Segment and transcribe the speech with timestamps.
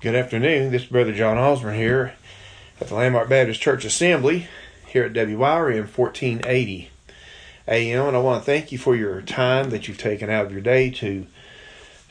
[0.00, 0.70] Good afternoon.
[0.70, 2.14] This is Brother John Osborne here
[2.80, 4.46] at the Landmark Baptist Church Assembly
[4.86, 6.90] here at WYRN 1480
[7.66, 8.06] AM.
[8.06, 10.60] And I want to thank you for your time that you've taken out of your
[10.60, 11.26] day to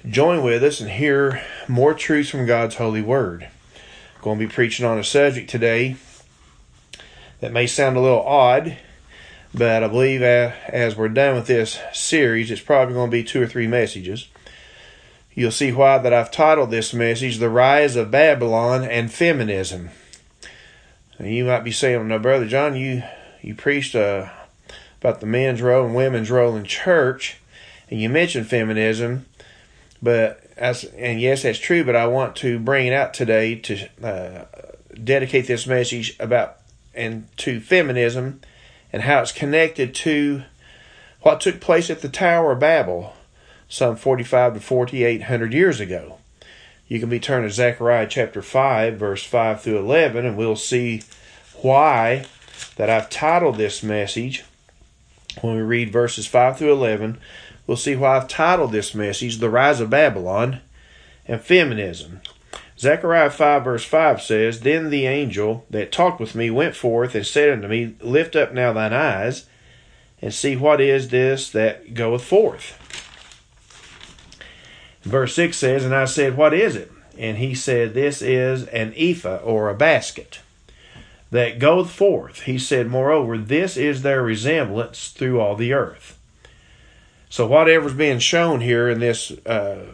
[0.06, 3.48] join with us and hear more truths from God's holy word.
[4.18, 5.96] I'm going to be preaching on a subject today
[7.40, 8.76] that may sound a little odd,
[9.54, 13.42] but I believe as we're done with this series, it's probably going to be two
[13.42, 14.28] or three messages
[15.38, 19.92] you'll see why that I've titled this message The Rise of Babylon and Feminism.
[21.20, 23.04] And you might be saying, "No, brother John, you
[23.42, 24.30] you preached uh,
[25.00, 27.38] about the men's role and women's role in church,
[27.90, 29.28] and you mentioned feminism,
[30.02, 31.84] but as and yes, that's true.
[31.84, 34.46] But I want to bring it out today to uh,
[35.04, 36.58] dedicate this message about
[36.96, 38.42] and to feminism
[38.92, 40.44] and how it's connected to
[41.22, 43.14] what took place at the Tower of Babel
[43.70, 46.18] some 45 to 4800 years ago.
[46.88, 51.04] You can be turned to Zechariah chapter 5, verse 5 through 11, and we'll see
[51.62, 52.26] why
[52.78, 54.46] that I've titled this message.
[55.42, 57.18] When we read verses 5 through 11,
[57.66, 60.62] we'll see why I've titled this message The Rise of Babylon
[61.28, 62.22] and Feminism.
[62.80, 67.26] Zechariah 5, verse 5 says, Then the angel that talked with me went forth and
[67.26, 69.46] said unto me, Lift up now thine eyes,
[70.22, 72.80] and see what is this that goeth forth.
[75.08, 76.92] Verse 6 says, And I said, What is it?
[77.18, 80.42] And he said, This is an ephah or a basket
[81.32, 82.42] that goeth forth.
[82.42, 86.20] He said, Moreover, this is their resemblance through all the earth.
[87.30, 89.86] So, whatever's being shown here in this, uh,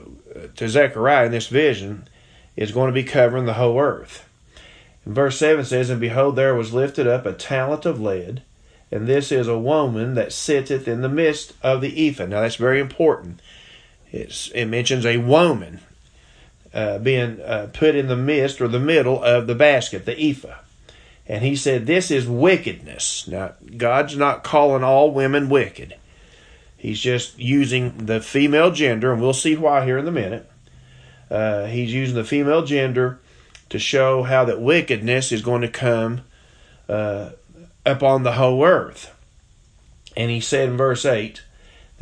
[0.55, 2.07] to Zechariah in this vision,
[2.55, 4.27] is going to be covering the whole earth.
[5.05, 8.41] And verse 7 says, And behold, there was lifted up a talent of lead,
[8.91, 12.25] and this is a woman that sitteth in the midst of the ephah.
[12.25, 13.39] Now, that's very important
[14.13, 15.79] it's, it mentions a woman
[16.71, 20.59] uh, being uh, put in the midst or the middle of the basket, the ephah.
[21.27, 23.27] And he said, This is wickedness.
[23.27, 25.95] Now, God's not calling all women wicked.
[26.77, 30.49] He's just using the female gender, and we'll see why here in a minute.
[31.31, 33.19] Uh, he's using the female gender
[33.69, 36.21] to show how that wickedness is going to come
[36.87, 37.29] uh,
[37.85, 39.15] upon the whole earth.
[40.15, 41.41] And he said in verse 8,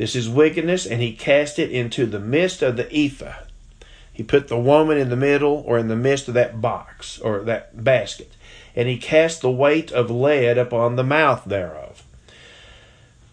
[0.02, 3.44] this is wickedness, and he cast it into the midst of the ephah.
[4.12, 7.38] He put the woman in the middle or in the midst of that box or
[7.42, 8.32] that basket,
[8.74, 12.02] and he cast the weight of lead upon the mouth thereof.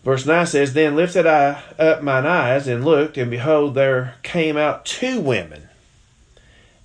[0.03, 4.55] Verse 9 says, Then lifted I up mine eyes and looked, and behold, there came
[4.55, 5.69] out two women.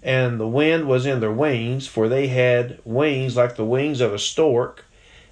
[0.02, 4.14] And the wind was in their wings, for they had wings like the wings of
[4.14, 4.86] a stork,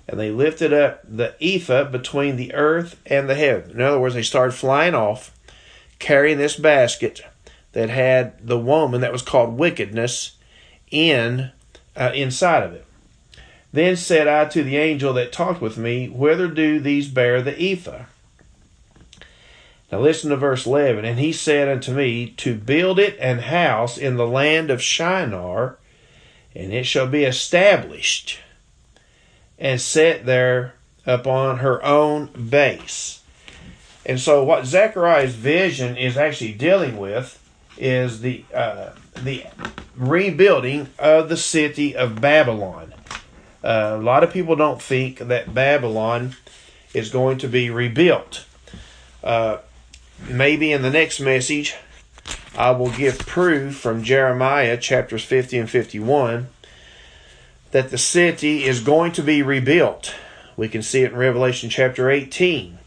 [0.08, 3.70] and they lifted up the ephah between the earth and the heaven.
[3.70, 5.36] In other words, they started flying off,
[5.98, 7.22] carrying this basket
[7.72, 10.36] that had the woman that was called wickedness
[10.90, 11.50] in
[11.96, 12.84] uh, inside of it.
[13.72, 17.60] Then said I to the angel that talked with me, Whither do these bear the
[17.60, 18.04] ephah?
[19.90, 21.04] Now listen to verse 11.
[21.04, 25.78] And he said unto me, To build it an house in the land of Shinar,
[26.54, 28.38] and it shall be established
[29.62, 30.74] and set there
[31.06, 33.22] upon her own base.
[34.04, 37.38] And so, what Zechariah's vision is actually dealing with
[37.78, 38.90] is the uh,
[39.22, 39.46] the
[39.96, 42.92] rebuilding of the city of Babylon.
[43.62, 46.34] Uh, a lot of people don't think that Babylon
[46.92, 48.44] is going to be rebuilt.
[49.22, 49.58] Uh,
[50.28, 51.76] maybe in the next message,
[52.56, 56.48] I will give proof from Jeremiah chapters 50 and 51
[57.72, 60.14] that the city is going to be rebuilt.
[60.56, 62.78] We can see it in Revelation chapter 18.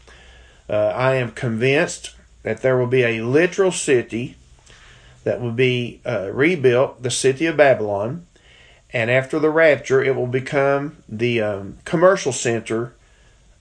[0.68, 4.36] Uh, I am convinced that there will be a literal city
[5.24, 8.26] that will be uh, rebuilt, the city of Babylon,
[8.92, 12.94] and after the rapture, it will become the um, commercial center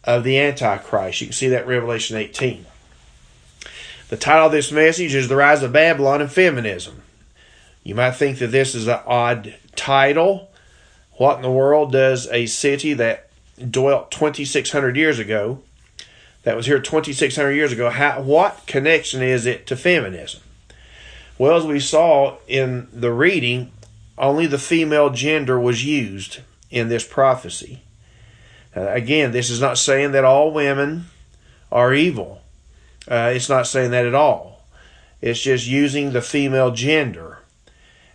[0.04, 1.22] of the Antichrist.
[1.22, 2.68] You can see that Revelation 18.
[4.10, 7.02] The title of this message is The Rise of Babylon and Feminism.
[7.84, 10.52] You might think that this is an odd title
[11.18, 13.30] what in the world does a city that
[13.70, 15.62] dwelt 2,600 years ago,
[16.44, 20.42] that was here 2,600 years ago, how, what connection is it to feminism?
[21.38, 23.72] Well, as we saw in the reading,
[24.18, 26.40] only the female gender was used
[26.70, 27.82] in this prophecy.
[28.76, 31.06] Uh, again, this is not saying that all women
[31.72, 32.42] are evil.
[33.10, 34.64] Uh, it's not saying that at all.
[35.22, 37.40] It's just using the female gender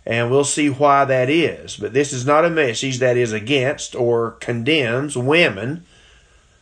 [0.05, 1.77] and we'll see why that is.
[1.77, 5.85] But this is not a message that is against or condemns women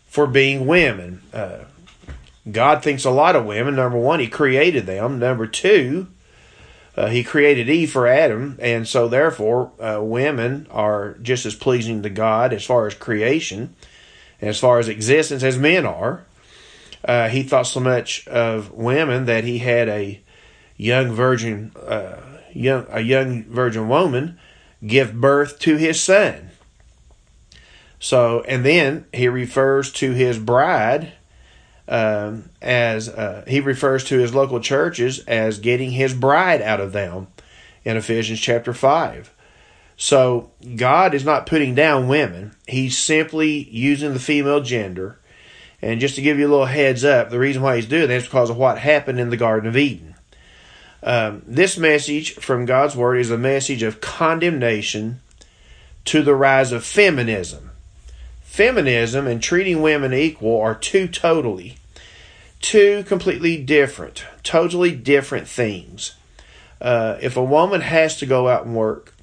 [0.05, 1.21] for being women.
[1.33, 1.59] Uh,
[2.51, 3.75] God thinks a lot of women.
[3.75, 5.19] Number one, He created them.
[5.19, 6.07] Number two,
[6.99, 12.03] uh, he created Eve for Adam, and so therefore uh, women are just as pleasing
[12.03, 13.73] to God as far as creation,
[14.41, 16.25] as far as existence as men are.
[17.05, 20.19] Uh, he thought so much of women that he had a
[20.75, 22.17] young virgin, uh,
[22.53, 24.39] young a young virgin woman,
[24.85, 26.51] give birth to his son.
[27.99, 31.13] So, and then he refers to his bride
[31.87, 36.93] um, as uh, he refers to his local churches as getting his bride out of
[36.93, 37.27] them
[37.83, 39.33] in Ephesians chapter 5.
[39.97, 45.19] So God is not putting down women, He's simply using the female gender.
[45.81, 48.15] And just to give you a little heads up, the reason why He's doing that
[48.15, 50.08] is because of what happened in the Garden of Eden.
[51.01, 55.21] Um, this message from God's Word is a message of condemnation
[56.05, 57.71] to the rise of feminism.
[58.41, 61.77] Feminism and treating women equal are two totally
[62.61, 66.15] two completely different, totally different things.
[66.81, 69.13] Uh, if a woman has to go out and work,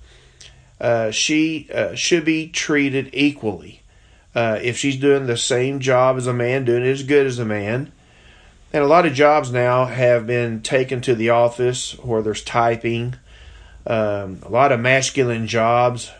[0.80, 3.82] uh, she uh, should be treated equally.
[4.34, 7.38] Uh, if she's doing the same job as a man, doing it as good as
[7.38, 7.90] a man,
[8.76, 13.14] and a lot of jobs now have been taken to the office where there's typing.
[13.86, 16.10] Um, a lot of masculine jobs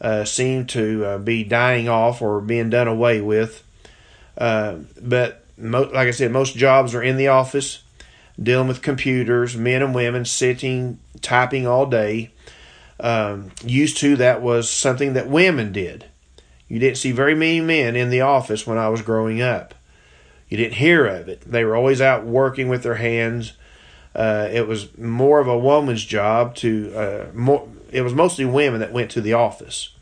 [0.00, 3.64] uh, seem to uh, be dying off or being done away with.
[4.36, 7.82] but like I said, most jobs are in the office,
[8.40, 12.30] dealing with computers, men and women sitting, typing all day.
[13.00, 16.04] Um, used to that was something that women did.
[16.68, 19.74] You didn't see very many men in the office when I was growing up.
[20.48, 21.42] You didn't hear of it.
[21.42, 23.52] They were always out working with their hands.
[24.14, 27.68] Uh, it was more of a woman's job to uh, more.
[27.90, 29.94] It was mostly women that went to the office.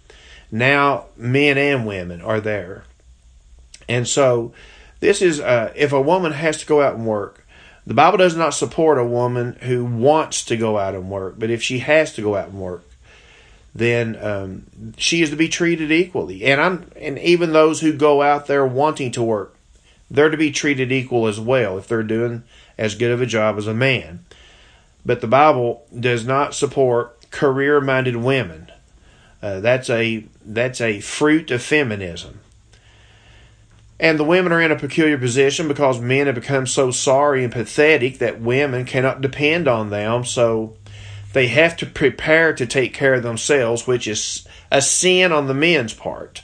[0.50, 2.84] Now men and women are there,
[3.88, 4.52] and so
[5.00, 7.42] this is uh, if a woman has to go out and work.
[7.86, 11.50] The Bible does not support a woman who wants to go out and work, but
[11.50, 12.82] if she has to go out and work,
[13.76, 14.64] then um,
[14.96, 16.44] she is to be treated equally.
[16.44, 19.55] And I'm and even those who go out there wanting to work,
[20.10, 22.44] they're to be treated equal as well if they're doing
[22.78, 24.24] as good of a job as a man.
[25.04, 28.70] But the Bible does not support career-minded women.
[29.42, 32.40] Uh, that's a that's a fruit of feminism.
[33.98, 37.52] And the women are in a peculiar position because men have become so sorry and
[37.52, 40.24] pathetic that women cannot depend on them.
[40.24, 40.76] So
[41.32, 45.54] they have to prepare to take care of themselves, which is a sin on the
[45.54, 46.42] men's part.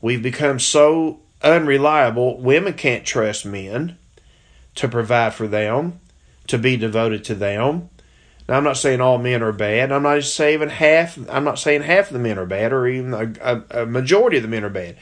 [0.00, 3.98] We've become so unreliable, women can't trust men
[4.74, 6.00] to provide for them,
[6.46, 7.90] to be devoted to them.
[8.48, 9.92] Now, I'm not saying all men are bad.
[9.92, 11.18] I'm not saying half.
[11.28, 14.38] I'm not saying half of the men are bad, or even a, a, a majority
[14.38, 14.96] of the men are bad.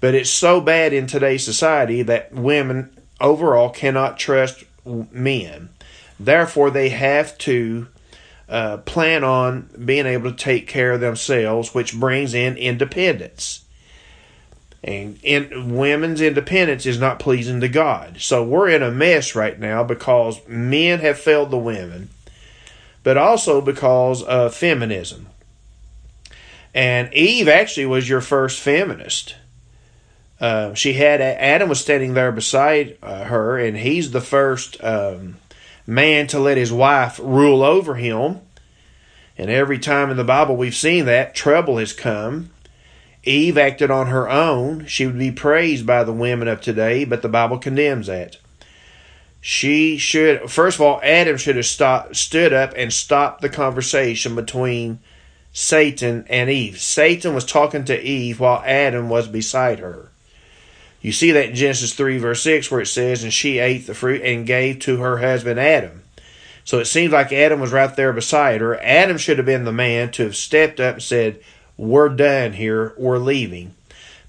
[0.00, 5.70] But it's so bad in today's society that women overall cannot trust men.
[6.20, 7.88] Therefore, they have to
[8.48, 13.63] uh, plan on being able to take care of themselves, which brings in independence.
[14.84, 18.20] And women's independence is not pleasing to God.
[18.20, 22.10] So we're in a mess right now because men have failed the women,
[23.02, 25.28] but also because of feminism.
[26.74, 29.36] And Eve actually was your first feminist.
[30.38, 35.36] Uh, she had Adam was standing there beside uh, her, and he's the first um,
[35.86, 38.40] man to let his wife rule over him.
[39.38, 42.50] And every time in the Bible we've seen that trouble has come.
[43.24, 44.86] Eve acted on her own.
[44.86, 48.36] She would be praised by the women of today, but the Bible condemns that.
[49.40, 54.34] She should, first of all, Adam should have stopped, stood up and stopped the conversation
[54.34, 55.00] between
[55.52, 56.80] Satan and Eve.
[56.80, 60.10] Satan was talking to Eve while Adam was beside her.
[61.02, 63.94] You see that in Genesis 3, verse 6, where it says, And she ate the
[63.94, 66.02] fruit and gave to her husband Adam.
[66.64, 68.80] So it seems like Adam was right there beside her.
[68.80, 71.40] Adam should have been the man to have stepped up and said,
[71.76, 73.74] We're done here, we're leaving.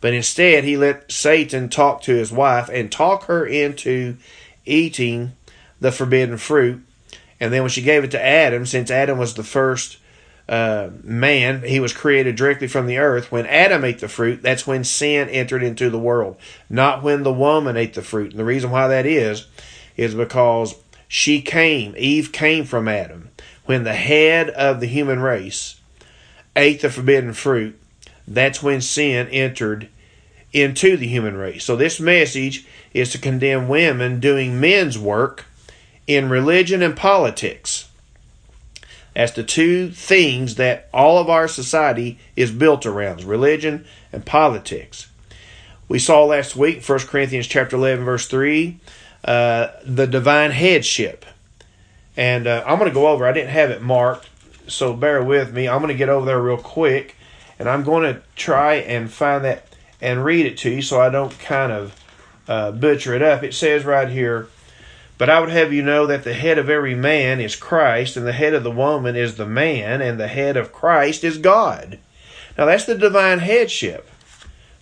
[0.01, 4.17] But instead, he let Satan talk to his wife and talk her into
[4.65, 5.33] eating
[5.79, 6.85] the forbidden fruit.
[7.39, 9.97] And then when she gave it to Adam, since Adam was the first
[10.47, 13.31] uh, man, he was created directly from the earth.
[13.31, 16.37] When Adam ate the fruit, that's when sin entered into the world,
[16.69, 18.31] not when the woman ate the fruit.
[18.31, 19.47] And the reason why that is,
[19.97, 20.75] is because
[21.07, 23.29] she came, Eve came from Adam.
[23.65, 25.79] When the head of the human race
[26.55, 27.79] ate the forbidden fruit,
[28.27, 29.89] that's when sin entered
[30.53, 31.63] into the human race.
[31.63, 35.45] So this message is to condemn women doing men's work
[36.07, 37.89] in religion and politics
[39.15, 45.07] as the two things that all of our society is built around religion and politics.
[45.87, 48.79] We saw last week, 1 Corinthians chapter 11, verse 3,
[49.23, 51.25] uh, the divine headship.
[52.17, 54.29] And uh, I'm going to go over, I didn't have it marked,
[54.67, 55.67] so bear with me.
[55.67, 57.15] I'm going to get over there real quick,
[57.59, 59.67] and I'm going to try and find that
[60.01, 61.95] and read it to you so I don't kind of
[62.47, 63.43] uh, butcher it up.
[63.43, 64.47] It says right here,
[65.17, 68.27] But I would have you know that the head of every man is Christ, and
[68.27, 71.99] the head of the woman is the man, and the head of Christ is God.
[72.57, 74.09] Now that's the divine headship.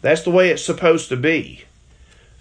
[0.01, 1.63] That's the way it's supposed to be.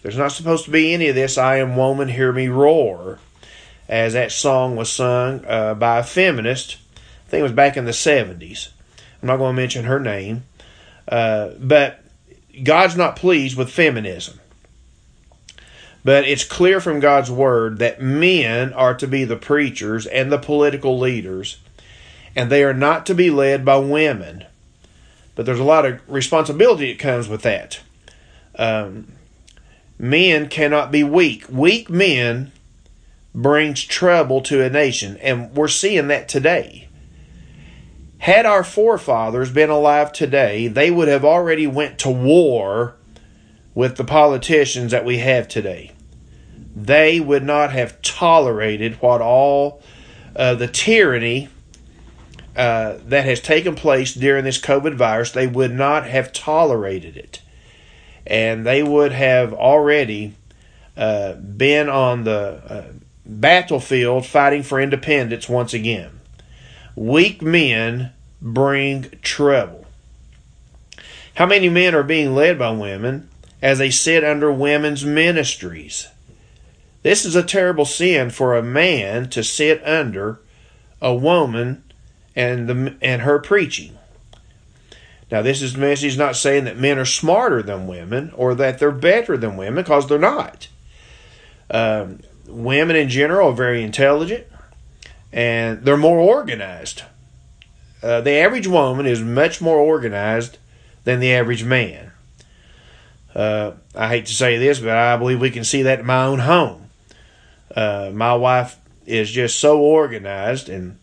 [0.03, 3.21] There's not supposed to be any of this, I am woman, hear me roar,
[3.89, 6.79] as that song was sung uh, by a feminist.
[7.33, 8.69] Think it was back in the 70s.
[9.23, 10.45] I'm not going to mention her name.
[11.09, 12.05] Uh, but
[12.63, 14.39] God's not pleased with feminism.
[16.05, 20.37] But it's clear from God's word that men are to be the preachers and the
[20.37, 21.57] political leaders,
[22.37, 24.45] and they are not to be led by women.
[25.35, 27.81] But there's a lot of responsibility that comes with that.
[28.59, 29.11] Um,
[29.99, 31.47] men cannot be weak.
[31.49, 32.53] Weak men
[33.35, 36.89] brings trouble to a nation, and we're seeing that today.
[38.23, 42.95] Had our forefathers been alive today, they would have already went to war
[43.75, 45.91] with the politicians that we have today.
[46.73, 49.83] They would not have tolerated what all
[50.37, 51.49] uh, the tyranny
[52.55, 57.43] uh, that has taken place during this COVID virus, they would not have tolerated it.
[58.25, 60.35] And they would have already
[60.97, 62.93] uh, been on the uh,
[63.27, 66.21] battlefield fighting for independence once again.
[66.95, 69.87] Weak men bring trouble.
[71.35, 73.29] How many men are being led by women
[73.63, 76.09] as they sit under women's ministries?
[77.03, 80.41] This is a terrible sin for a man to sit under
[81.01, 81.83] a woman
[82.37, 83.99] and the and her preaching.
[85.31, 88.91] Now, this is message not saying that men are smarter than women or that they're
[88.91, 90.69] better than women, because they're not.
[91.71, 94.47] Um, women in general are very intelligent
[95.33, 97.03] and they're more organized.
[98.03, 100.59] Uh, the average woman is much more organized
[101.05, 102.13] than the average man.
[103.35, 106.25] Uh, I hate to say this, but I believe we can see that in my
[106.25, 106.91] own home.
[107.75, 110.99] Uh, my wife is just so organized and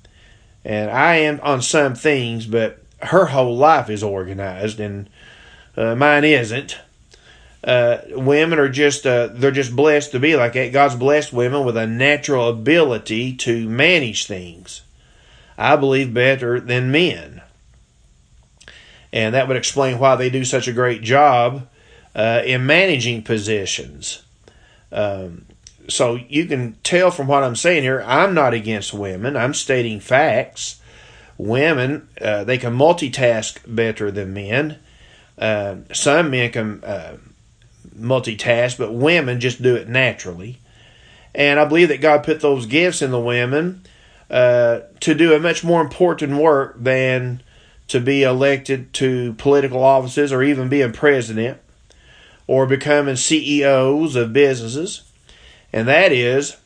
[0.65, 5.09] and I am on some things, but her whole life is organized, and
[5.77, 6.77] uh, mine isn't.
[7.63, 10.71] Uh, women are just uh, they're just blessed to be like that.
[10.71, 14.81] God's blessed women with a natural ability to manage things.
[15.57, 17.41] I believe better than men,
[19.11, 21.67] and that would explain why they do such a great job
[22.15, 24.23] uh, in managing positions.
[24.91, 25.45] Um,
[25.89, 29.35] so you can tell from what I'm saying here, I'm not against women.
[29.35, 30.79] I'm stating facts.
[31.37, 34.77] Women, uh, they can multitask better than men.
[35.37, 37.17] Uh, some men can uh,
[37.99, 40.59] multitask, but women just do it naturally.
[41.35, 43.83] And I believe that God put those gifts in the women
[44.29, 47.41] uh, to do a much more important work than
[47.87, 51.59] to be elected to political offices or even being president
[52.47, 55.03] or becoming CEOs of businesses
[55.71, 56.57] and that is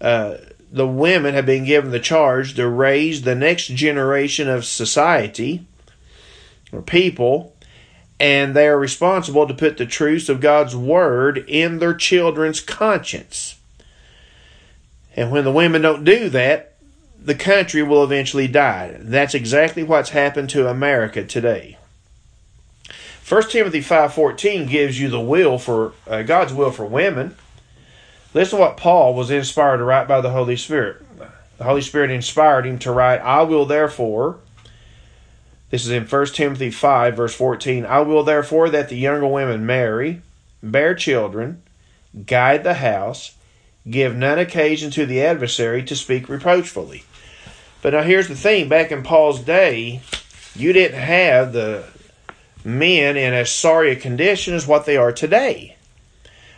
[0.00, 0.36] uh,
[0.70, 5.66] the women have been given the charge to raise the next generation of society
[6.72, 7.51] or people,
[8.22, 13.56] and they are responsible to put the truths of God's word in their children's conscience.
[15.16, 16.74] And when the women don't do that,
[17.20, 18.96] the country will eventually die.
[19.00, 21.78] That's exactly what's happened to America today.
[23.28, 27.34] 1 Timothy 5:14 gives you the will for uh, God's will for women.
[28.34, 31.02] Listen to what Paul was inspired to write by the Holy Spirit.
[31.58, 34.38] The Holy Spirit inspired him to write, I will therefore,
[35.72, 39.64] this is in 1 Timothy 5, verse 14, I will therefore that the younger women
[39.64, 40.20] marry,
[40.62, 41.62] bear children,
[42.26, 43.34] guide the house,
[43.88, 47.04] give none occasion to the adversary to speak reproachfully.
[47.80, 50.02] But now here's the thing back in Paul's day,
[50.54, 51.86] you didn't have the
[52.62, 55.78] men in as sorry a condition as what they are today.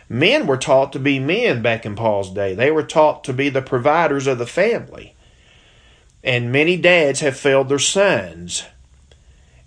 [0.09, 2.53] Men were taught to be men back in Paul's day.
[2.53, 5.15] They were taught to be the providers of the family.
[6.21, 8.65] And many dads have failed their sons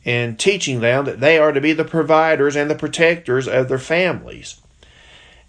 [0.09, 3.79] in teaching them that they are to be the providers and the protectors of their
[3.79, 4.59] families.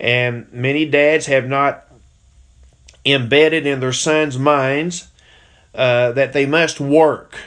[0.01, 1.85] And many dads have not
[3.05, 5.07] embedded in their sons' minds
[5.73, 7.37] uh, that they must work.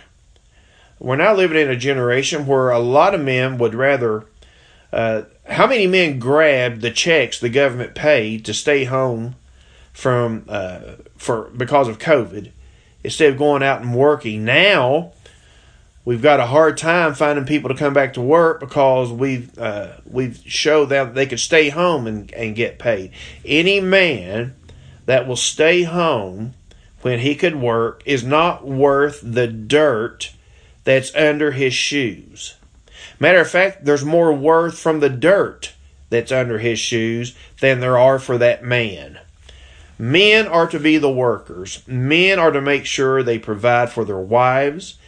[0.98, 4.24] We're now living in a generation where a lot of men would rather
[4.90, 9.34] uh, how many men grabbed the checks the government paid to stay home
[9.92, 12.52] from uh, for because of COVID
[13.04, 14.46] instead of going out and working?
[14.46, 15.12] Now
[16.04, 19.92] we've got a hard time finding people to come back to work because we've uh,
[20.04, 23.12] we've showed them they could stay home and, and get paid.
[23.44, 24.54] Any man
[25.06, 26.54] that will stay home
[27.02, 30.32] when he could work is not worth the dirt
[30.84, 32.54] that's under his shoes.
[33.18, 35.74] Matter of fact, there's more worth from the dirt
[36.10, 39.18] that's under his shoes than there are for that man.
[39.98, 41.82] Men are to be the workers.
[41.86, 44.98] Men are to make sure they provide for their wives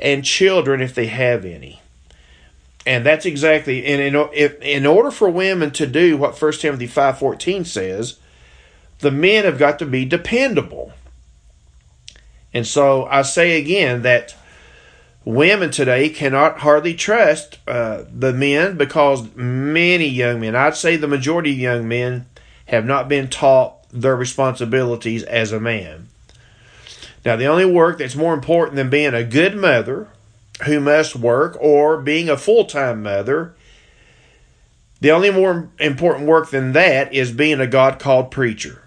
[0.00, 1.80] and children if they have any.
[2.86, 6.88] And that's exactly and in, if, in order for women to do what 1 Timothy
[6.88, 8.18] 5:14 says,
[9.00, 10.92] the men have got to be dependable.
[12.52, 14.34] And so I say again that
[15.24, 21.08] women today cannot hardly trust uh, the men because many young men, I'd say the
[21.08, 22.26] majority of young men,
[22.66, 26.08] have not been taught their responsibilities as a man.
[27.24, 30.08] Now, the only work that's more important than being a good mother
[30.64, 33.54] who must work or being a full time mother,
[35.00, 38.82] the only more important work than that is being a God called preacher.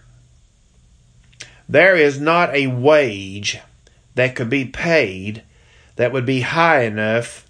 [1.68, 3.60] There is not a wage
[4.16, 5.44] that could be paid
[5.96, 7.48] that would be high enough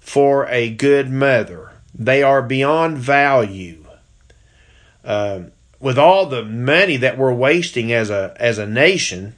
[0.00, 1.72] for a good mother.
[1.94, 3.84] They are beyond value.
[5.04, 5.40] Uh,
[5.80, 9.34] with all the money that we're wasting as a as a nation,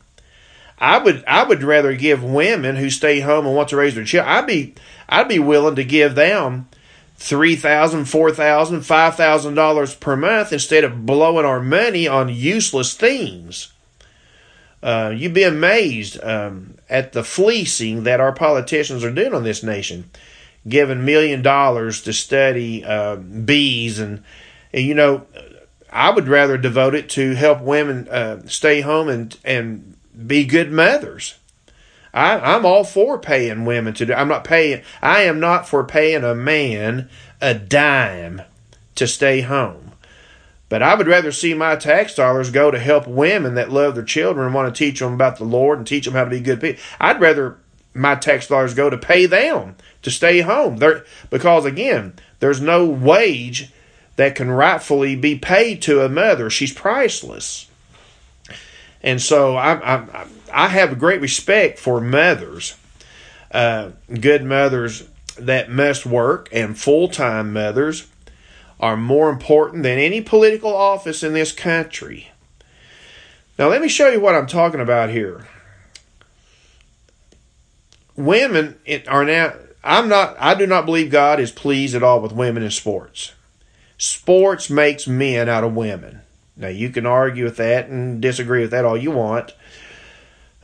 [0.81, 4.05] I would I would rather give women who stay home and want to raise their
[4.05, 4.35] children.
[4.35, 4.75] I'd be
[5.09, 6.69] I'd be willing to give them
[7.17, 12.31] three thousand, four thousand, five thousand dollars per month instead of blowing our money on
[12.31, 13.73] useless things.
[14.83, 19.63] Uh, you'd be amazed um, at the fleecing that our politicians are doing on this
[19.63, 20.09] nation,
[20.67, 24.25] giving million dollars to study uh, bees and,
[24.73, 25.27] and, you know,
[25.93, 29.97] I would rather devote it to help women uh, stay home and and
[30.27, 31.39] be good mothers.
[32.12, 34.12] I, I'm all for paying women to do.
[34.12, 34.83] I'm not paying.
[35.00, 37.09] I am not for paying a man
[37.41, 38.43] a dime
[38.97, 39.93] to stay home.
[40.69, 44.05] But I would rather see my tax dollars go to help women that love their
[44.05, 46.41] children and want to teach them about the Lord and teach them how to be
[46.41, 46.83] good people.
[47.00, 47.59] I'd rather
[47.95, 50.79] my tax dollars go to pay them to stay home.
[51.31, 53.73] Because again, there's no wage
[54.17, 56.50] that can rightfully be paid to a mother.
[56.50, 57.70] She's priceless.
[59.02, 62.76] And so I, I, I have great respect for mothers,
[63.50, 65.08] uh, good mothers
[65.39, 68.08] that must work, and full time mothers
[68.78, 72.30] are more important than any political office in this country.
[73.58, 75.47] Now, let me show you what I'm talking about here.
[78.17, 79.52] Women are now,
[79.84, 83.32] I'm not, I do not believe God is pleased at all with women in sports.
[83.99, 86.21] Sports makes men out of women.
[86.61, 89.53] Now, you can argue with that and disagree with that all you want.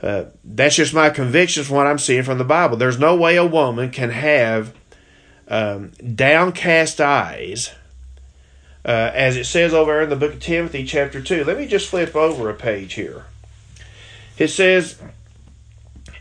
[0.03, 2.77] Uh, that's just my convictions from what I'm seeing from the Bible.
[2.77, 4.75] There's no way a woman can have
[5.49, 7.71] um, downcast eyes
[8.87, 11.45] uh, as it says over in the book of Timothy, chapter 2.
[11.45, 13.25] Let me just flip over a page here.
[14.39, 15.03] It says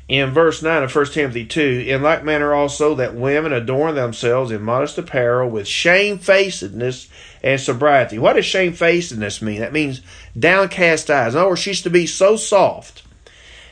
[0.07, 4.51] in verse 9 of 1 Timothy 2 In like manner also that women adorn themselves
[4.51, 7.09] in modest apparel with shamefacedness
[7.43, 8.19] and sobriety.
[8.19, 9.59] What does shamefacedness mean?
[9.59, 10.01] That means
[10.37, 11.33] downcast eyes.
[11.33, 13.03] In other words, she's to be so soft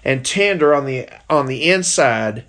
[0.03, 2.45] and tender on the on the inside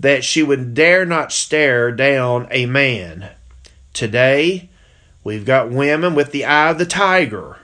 [0.00, 3.30] that she would dare not stare down a man.
[3.92, 4.68] Today,
[5.24, 7.58] We've got women with the eye of the tiger.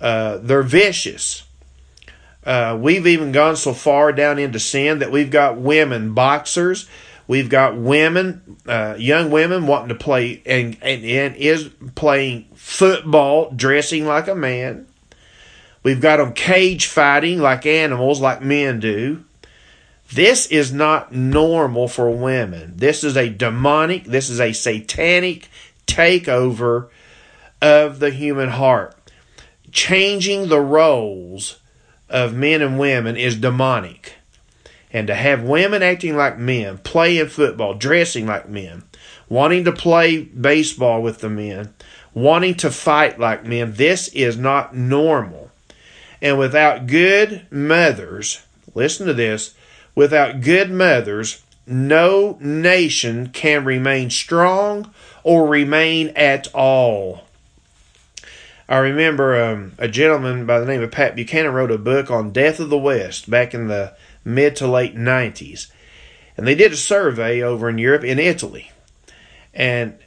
[0.00, 1.43] Uh, they're vicious.
[2.44, 6.88] Uh, we've even gone so far down into sin that we've got women boxers.
[7.26, 13.50] We've got women, uh, young women wanting to play and, and, and is playing football,
[13.50, 14.86] dressing like a man.
[15.82, 19.24] We've got them cage fighting like animals, like men do.
[20.12, 22.74] This is not normal for women.
[22.76, 25.48] This is a demonic, this is a satanic
[25.86, 26.88] takeover
[27.62, 28.94] of the human heart.
[29.72, 31.58] Changing the roles
[32.14, 34.14] of men and women is demonic.
[34.92, 38.84] And to have women acting like men, playing football, dressing like men,
[39.28, 41.74] wanting to play baseball with the men,
[42.14, 45.50] wanting to fight like men, this is not normal.
[46.22, 48.46] And without good mothers,
[48.76, 49.56] listen to this,
[49.96, 57.23] without good mothers, no nation can remain strong or remain at all.
[58.68, 62.32] I remember um, a gentleman by the name of Pat Buchanan wrote a book on
[62.32, 65.70] Death of the West back in the mid to late 90s.
[66.36, 68.72] And they did a survey over in Europe, in Italy.
[69.52, 69.98] And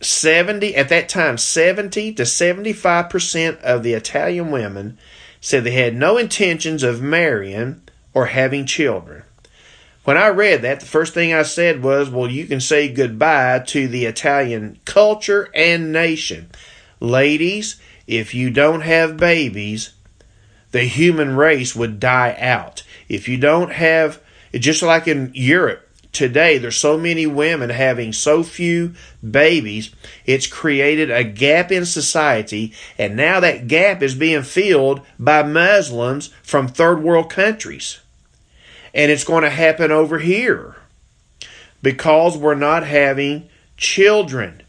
[0.00, 4.98] 70, at that time, 70 to 75% of the Italian women
[5.40, 7.82] said they had no intentions of marrying
[8.14, 9.22] or having children.
[10.04, 13.60] When I read that, the first thing I said was, well, you can say goodbye
[13.66, 16.50] to the Italian culture and nation.
[17.00, 19.94] Ladies, if you don't have babies,
[20.70, 22.82] the human race would die out.
[23.08, 24.20] If you don't have,
[24.52, 28.94] just like in Europe, today there's so many women having so few
[29.28, 29.90] babies
[30.24, 36.28] it's created a gap in society and now that gap is being filled by muslims
[36.42, 38.00] from third world countries
[38.94, 40.74] and it's going to happen over here
[41.82, 44.62] because we're not having children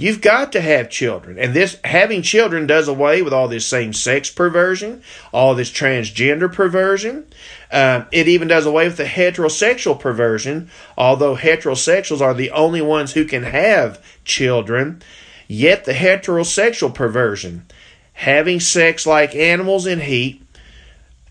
[0.00, 1.38] You've got to have children.
[1.38, 6.50] And this having children does away with all this same sex perversion, all this transgender
[6.50, 7.26] perversion.
[7.70, 13.12] Um, it even does away with the heterosexual perversion, although heterosexuals are the only ones
[13.12, 15.02] who can have children.
[15.46, 17.66] Yet the heterosexual perversion,
[18.14, 20.42] having sex like animals in heat,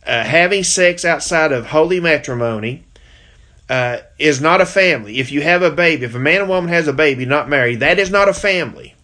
[0.06, 2.84] uh, having sex outside of holy matrimony,
[3.70, 5.20] uh, is not a family.
[5.20, 7.80] If you have a baby, if a man and woman has a baby, not married,
[7.82, 8.96] that is not a family.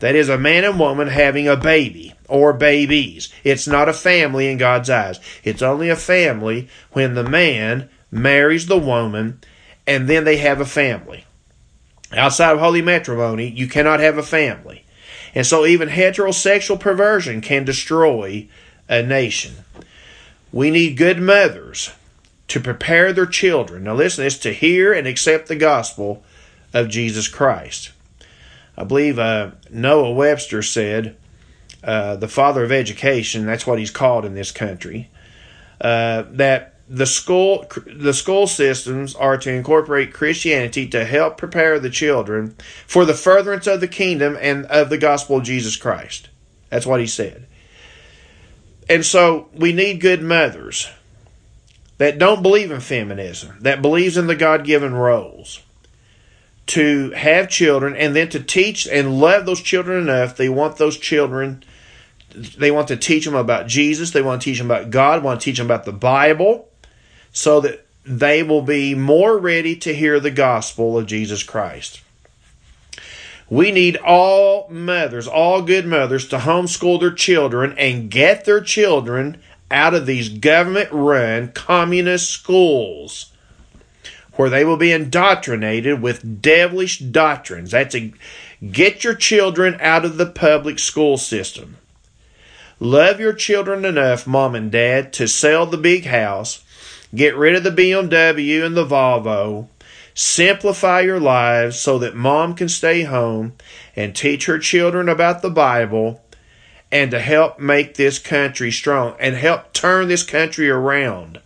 [0.00, 3.32] That is a man and woman having a baby or babies.
[3.44, 5.18] It's not a family in God's eyes.
[5.44, 9.40] It's only a family when the man marries the woman
[9.86, 11.24] and then they have a family.
[12.12, 14.84] Outside of holy matrimony, you cannot have a family.
[15.34, 18.48] And so even heterosexual perversion can destroy
[18.88, 19.54] a nation.
[20.52, 21.92] We need good mothers
[22.52, 23.84] to prepare their children.
[23.84, 26.22] Now, listen, it's to hear and accept the gospel
[26.74, 27.92] of Jesus Christ.
[28.76, 31.16] I believe uh, Noah Webster said,
[31.82, 35.08] uh, the father of education, that's what he's called in this country,
[35.80, 41.88] uh, that the school the school systems are to incorporate Christianity to help prepare the
[41.88, 42.54] children
[42.86, 46.28] for the furtherance of the kingdom and of the gospel of Jesus Christ.
[46.68, 47.46] That's what he said.
[48.90, 50.90] And so we need good mothers
[52.02, 55.62] that don't believe in feminism, that believes in the God given roles,
[56.66, 60.36] to have children and then to teach and love those children enough.
[60.36, 61.62] They want those children,
[62.34, 65.40] they want to teach them about Jesus, they want to teach them about God, want
[65.40, 66.68] to teach them about the Bible,
[67.32, 72.02] so that they will be more ready to hear the gospel of Jesus Christ.
[73.48, 79.40] We need all mothers, all good mothers, to homeschool their children and get their children
[79.72, 83.32] out of these government run communist schools
[84.34, 87.72] where they will be indoctrinated with devilish doctrines.
[87.72, 88.12] That's a
[88.70, 91.76] get your children out of the public school system.
[92.80, 96.64] Love your children enough, mom and dad, to sell the big house,
[97.14, 99.68] get rid of the BMW and the Volvo,
[100.14, 103.52] simplify your lives so that mom can stay home
[103.94, 106.20] and teach her children about the Bible
[106.92, 111.40] and to help make this country strong and help turn this country around.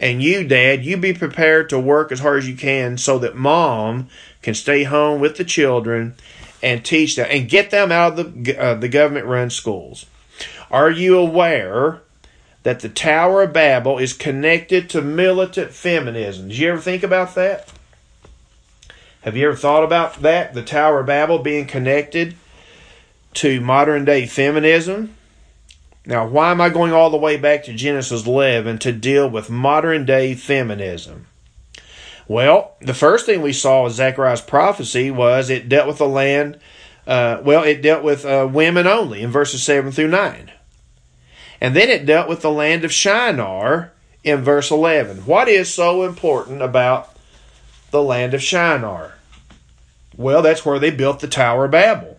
[0.00, 3.36] And you, Dad, you be prepared to work as hard as you can so that
[3.36, 4.08] mom
[4.40, 6.14] can stay home with the children
[6.62, 10.06] and teach them and get them out of the, uh, the government run schools.
[10.70, 12.00] Are you aware
[12.62, 16.48] that the Tower of Babel is connected to militant feminism?
[16.48, 17.70] Did you ever think about that?
[19.20, 20.54] Have you ever thought about that?
[20.54, 22.34] The Tower of Babel being connected
[23.34, 25.14] to modern day feminism.
[26.06, 29.48] Now, why am I going all the way back to Genesis 11 to deal with
[29.50, 31.26] modern day feminism?
[32.26, 36.58] Well, the first thing we saw in Zechariah's prophecy was it dealt with the land,
[37.06, 40.50] uh, well, it dealt with uh, women only in verses 7 through 9.
[41.60, 43.92] And then it dealt with the land of Shinar
[44.22, 45.18] in verse 11.
[45.26, 47.14] What is so important about
[47.90, 49.14] the land of Shinar?
[50.16, 52.13] Well, that's where they built the Tower of Babel.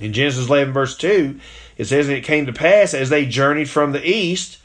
[0.00, 1.38] In Genesis 11, verse 2,
[1.76, 4.58] it says, And it came to pass as they journeyed from the east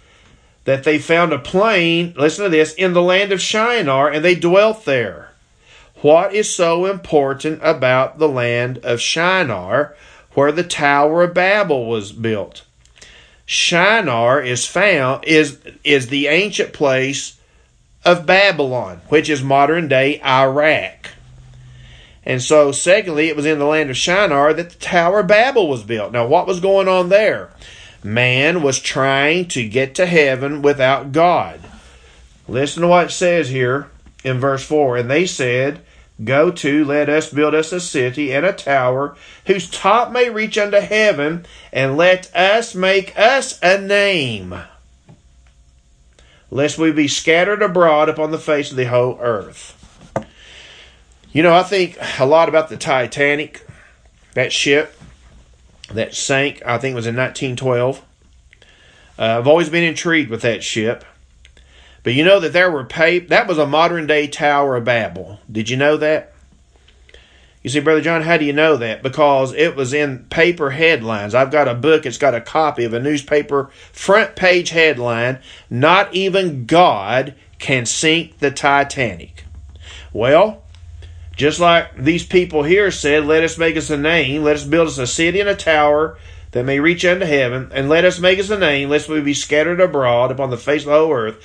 [0.66, 4.36] that they found a plain, listen to this, in the land of Shinar, and they
[4.36, 5.32] dwelt there.
[6.02, 9.96] What is so important about the land of Shinar,
[10.34, 12.64] where the Tower of Babel was built?
[13.46, 17.40] Shinar is found is is the ancient place
[18.04, 21.10] of Babylon, which is modern day Iraq.
[22.26, 25.68] And so, secondly, it was in the land of Shinar that the Tower of Babel
[25.68, 26.12] was built.
[26.12, 27.52] Now, what was going on there?
[28.04, 31.60] Man was trying to get to heaven without God.
[32.48, 33.90] Listen to what it says here
[34.24, 34.98] in verse 4.
[34.98, 35.82] And they said,
[36.24, 40.58] Go to, let us build us a city and a tower whose top may reach
[40.58, 44.56] unto heaven, and let us make us a name,
[46.50, 49.75] lest we be scattered abroad upon the face of the whole earth.
[51.36, 53.68] You know, I think a lot about the Titanic,
[54.36, 54.98] that ship
[55.92, 58.02] that sank, I think it was in 1912.
[59.20, 61.04] Uh, I've always been intrigued with that ship.
[62.04, 65.42] But you know that there were that was a modern day Tower of Babel.
[65.52, 66.32] Did you know that?
[67.62, 69.04] You see, Brother John, how do you know that?
[69.04, 71.36] Because it was in paper headlines.
[71.36, 76.14] I've got a book, it's got a copy of a newspaper front page headline Not
[76.16, 79.44] even God can sink the Titanic.
[80.14, 80.62] Well,
[81.36, 84.88] just like these people here said, let us make us a name, let us build
[84.88, 86.18] us a city and a tower
[86.52, 89.34] that may reach unto heaven, and let us make us a name, lest we be
[89.34, 91.44] scattered abroad upon the face of the whole earth.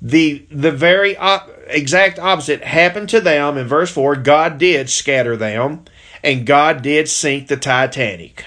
[0.00, 4.16] The the very op- exact opposite happened to them in verse 4.
[4.16, 5.84] God did scatter them,
[6.22, 8.44] and God did sink the Titanic.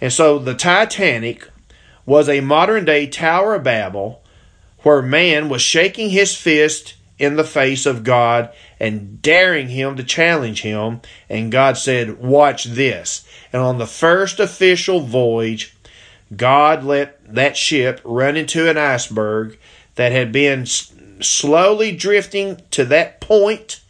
[0.00, 1.48] And so the Titanic
[2.06, 4.22] was a modern day Tower of Babel
[4.84, 8.50] where man was shaking his fist in the face of God
[8.80, 11.00] and daring him to challenge him.
[11.28, 13.26] And God said, Watch this.
[13.52, 15.76] And on the first official voyage,
[16.34, 19.58] God let that ship run into an iceberg
[19.94, 23.80] that had been slowly drifting to that point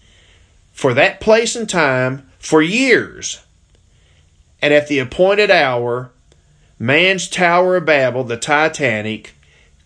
[0.72, 3.42] for that place and time for years.
[4.60, 6.10] And at the appointed hour,
[6.78, 9.34] man's Tower of Babel, the Titanic,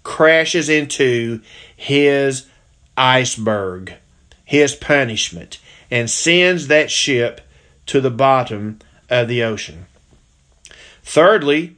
[0.03, 1.41] crashes into
[1.77, 2.47] his
[2.99, 3.95] iceberg,
[4.45, 5.59] his punishment,
[5.91, 7.41] and sends that ship
[7.87, 9.87] to the bottom of the ocean.
[11.03, 11.77] Thirdly,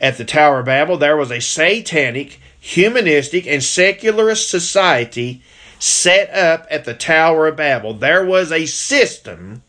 [0.00, 5.42] at the Tower of Babel, there was a satanic humanistic, and secularist society
[5.78, 7.94] set up at the Tower of Babel.
[7.94, 9.62] There was a system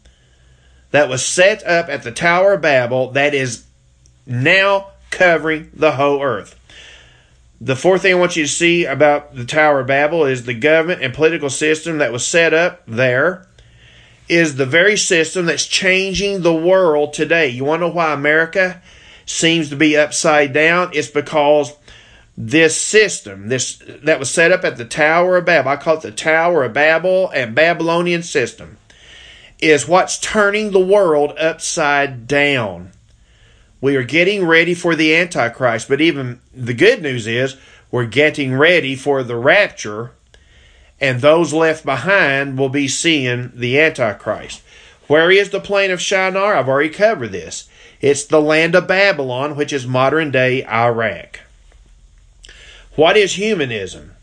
[0.92, 3.66] that was set up at the Tower of Babel that is
[4.26, 6.60] now covering the whole earth.
[7.64, 10.56] The fourth thing I want you to see about the Tower of Babel is the
[10.56, 13.46] government and political system that was set up there
[14.28, 17.50] is the very system that's changing the world today.
[17.50, 18.82] You want to know why America
[19.28, 20.90] seems to be upside down?
[20.96, 21.74] It's because
[22.36, 26.02] this system, this that was set up at the Tower of Babel, I call it
[26.02, 28.80] the Tower of Babel and Babylonian system,
[29.60, 32.92] is what's turning the world upside down.
[33.82, 37.58] We are getting ready for the Antichrist, but even the good news is
[37.90, 40.12] we're getting ready for the rapture,
[41.00, 44.62] and those left behind will be seeing the Antichrist.
[45.08, 46.56] Where is the plain of Shinar?
[46.56, 47.68] I've already covered this.
[48.00, 51.42] It's the land of Babylon, which is modern day Iraq.
[52.96, 54.14] What is humanism?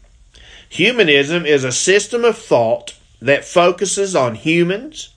[0.68, 5.10] Humanism is a system of thought that focuses on humans,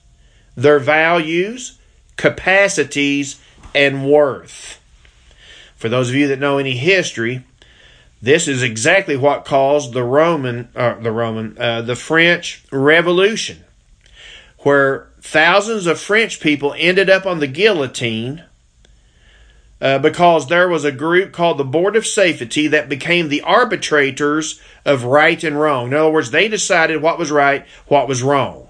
[0.56, 1.78] their values,
[2.16, 3.40] capacities,
[3.74, 4.80] and worth.
[5.76, 7.44] For those of you that know any history,
[8.22, 13.64] this is exactly what caused the Roman, uh, the Roman, uh, the French Revolution,
[14.58, 18.44] where thousands of French people ended up on the guillotine
[19.80, 24.60] uh, because there was a group called the Board of Safety that became the arbitrators
[24.84, 25.88] of right and wrong.
[25.88, 28.68] In other words, they decided what was right, what was wrong.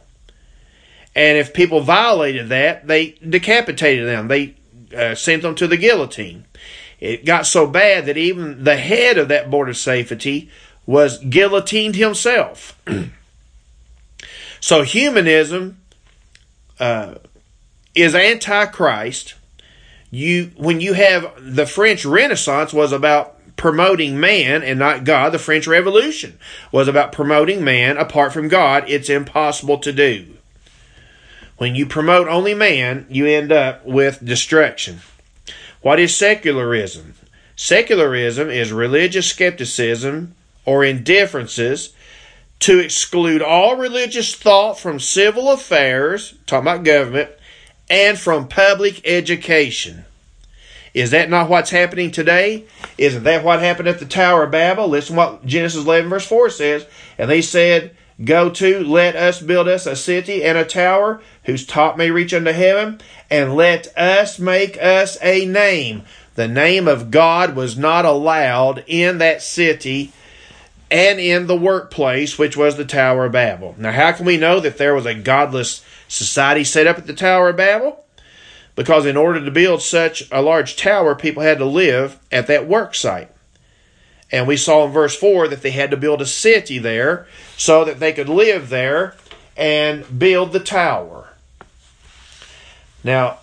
[1.14, 4.28] And if people violated that, they decapitated them.
[4.28, 4.54] They
[4.94, 6.44] uh, sent them to the guillotine.
[7.00, 10.50] It got so bad that even the head of that Board of Safety
[10.86, 12.80] was guillotined himself.
[14.60, 15.78] so humanism
[16.78, 17.16] uh,
[17.94, 19.34] is antichrist
[20.12, 25.32] you when you have the French Renaissance was about promoting man and not God.
[25.32, 26.38] The French Revolution
[26.70, 28.84] was about promoting man apart from God.
[28.88, 30.36] It's impossible to do.
[31.58, 35.00] When you promote only man, you end up with destruction.
[35.80, 37.14] What is secularism?
[37.56, 40.34] Secularism is religious skepticism
[40.64, 41.94] or indifferences
[42.60, 47.30] to exclude all religious thought from civil affairs, talking about government,
[47.90, 50.04] and from public education.
[50.94, 52.64] Is that not what's happening today?
[52.98, 54.88] Isn't that what happened at the Tower of Babel?
[54.88, 56.86] Listen what Genesis 11 verse 4 says.
[57.18, 61.66] And they said, Go to, let us build us a city and a tower whose
[61.66, 63.00] top may reach unto heaven,
[63.30, 66.02] and let us make us a name.
[66.34, 70.12] The name of God was not allowed in that city
[70.90, 73.74] and in the workplace, which was the Tower of Babel.
[73.78, 77.14] Now, how can we know that there was a godless society set up at the
[77.14, 78.04] Tower of Babel?
[78.74, 82.66] Because in order to build such a large tower, people had to live at that
[82.66, 83.30] work site.
[84.30, 87.26] And we saw in verse 4 that they had to build a city there
[87.56, 89.14] so that they could live there
[89.56, 91.21] and build the tower.
[93.04, 93.38] Now,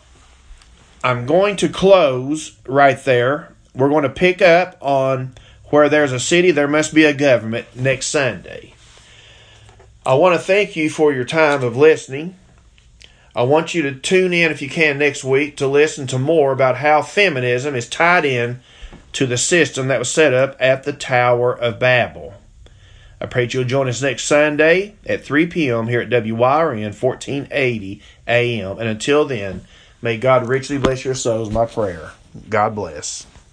[1.04, 3.54] I'm going to close right there.
[3.74, 7.68] We're going to pick up on where there's a city, there must be a government
[7.76, 8.74] next Sunday.
[10.06, 12.36] I want to thank you for your time of listening.
[13.36, 16.52] I want you to tune in if you can next week to listen to more
[16.52, 18.62] about how feminism is tied in
[19.14, 22.34] to the system that was set up at the Tower of Babel.
[23.22, 25.88] I pray that you'll join us next Sunday at 3 p.m.
[25.88, 28.80] here at WYRN 1480 AM.
[28.80, 29.66] And until then,
[30.02, 32.12] may God richly bless your souls, my prayer.
[32.50, 33.26] God bless.